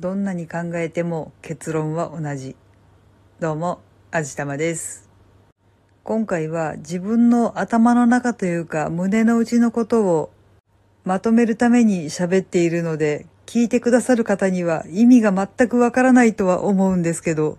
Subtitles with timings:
[0.00, 2.56] どんなに考えても結論は同じ。
[3.38, 5.08] どうも、あじたまです。
[6.02, 10.32] 今回は自分の頭の中というか胸の内のことを
[11.04, 17.58] まとめるために喋っているので、聞いてくださる方には意味が全くわからないとは思うんですけど、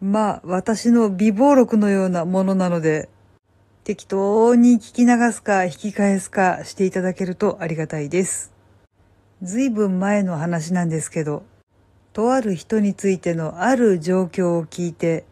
[0.00, 3.08] まあ私の美貌録のようなものなので、
[3.82, 8.52] 適当に聞き流すか引き返すかしていただけるとありがたいです。
[9.42, 11.42] ずいぶん前の話なんですけど、
[12.14, 15.24] とある人についてのある状況を聞いて、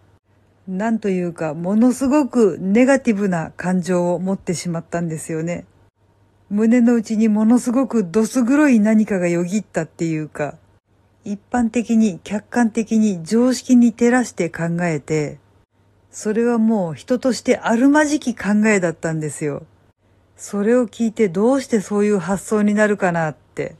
[0.67, 5.65] なんというかものすごくネガティブな感情を持ってしまったんですよね。
[6.51, 10.57] 胸の内にものすごくどす黒い何かがよぎったっていうか、
[11.25, 15.39] 一般的に客観的に常識に照らして考えて、
[16.11, 19.63] それはもう人としてあるまじき考えだったんですよ。
[20.37, 23.77] それを聞いてどうしてそういう発想になるかなって、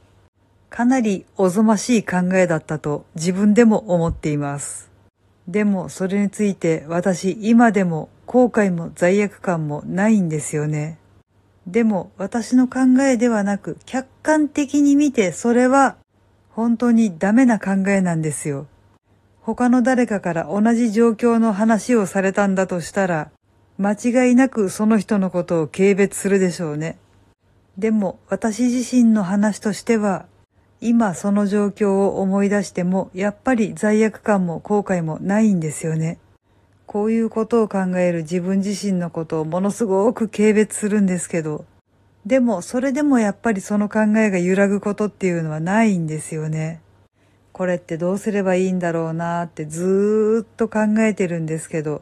[0.73, 4.89] かなりおぞましい考えだったと自分でも思っています。
[5.47, 10.97] でもそれについて私今でも後悔も罪悪感もないんですよね。
[11.67, 15.95] でも私の考えではなく客観的に見てそれは
[16.49, 18.65] 本当にダメな考えなんですよ。
[19.41, 23.29] 他の誰かから同じ状況の話をされたんだとしたら
[23.77, 26.97] 間違いなくその人のことを軽蔑するでしょうね。
[27.77, 30.25] でも私自身の話としては
[30.85, 36.19] 今その状況を思い出してもやっぱり罪悪感も後悔もないんですよね。
[36.85, 41.65] こういうことを考える自分自身のことをものすごく軽蔑するんですけど、
[42.25, 46.81] でもそれでもやっぱりその考えが揺らぐことっていうのはないんですよね。
[47.53, 52.01] これってどうすればいいんだろうなってずーっと考えてるんですけど、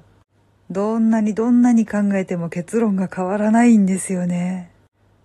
[0.71, 4.70] どんなにどんなに考えても結論が変わらないんですよね。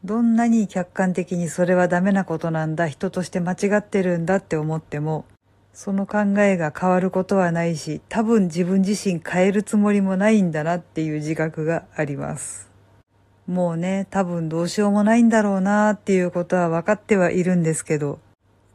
[0.06, 5.24] どんなに客観的にそれはダメなことなんだ、人として間違ってるんだって思っても、
[5.72, 12.70] その考えが変わることはないし、多分自分自身変えるつもりもないんだなっていう自覚があります。
[13.48, 18.20] もうね、多分どうしようもないんだろうなっていうことは分かってはいるんですけど、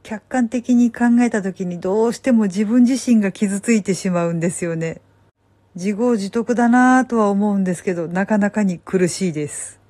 [0.03, 5.00] 客観的に考えた時にどうしても自分自身が傷ついてしまうんですよね。
[5.75, 9.81] 自業自得だなぁとは思うんですけど、なかなかに苦しいです。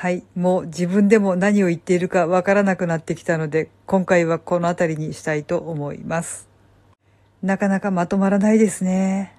[0.00, 6.48] はい、もう自分でも何を言っているかわからなくなってきたので、今回はこの辺りにしたいと思います。
[7.42, 9.36] なかなかまとまらないですね。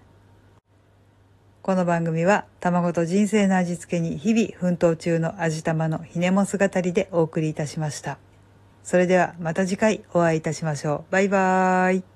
[1.63, 8.19] この番組は卵と人生の味付けに日々奮闘中の味玉のひねも姿りでお送りいたしました。
[8.83, 11.11] それではまた次回お会いいたしましょう。
[11.11, 12.11] バイバーイ。